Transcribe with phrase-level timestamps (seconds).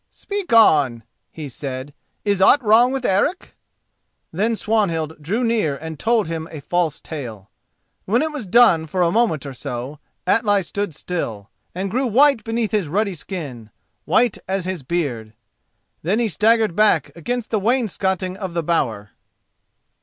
[0.09, 1.93] "Speak on," he said.
[2.25, 3.53] "Is aught wrong with Eric?"
[4.33, 7.51] Then Swanhild drew near and told him a false tale.
[8.05, 12.43] When it was done for a moment or so Atli stood still, and grew white
[12.43, 13.69] beneath his ruddy skin,
[14.05, 15.33] white as his beard.
[16.01, 19.11] Then he staggered back against the wainscoting of the bower.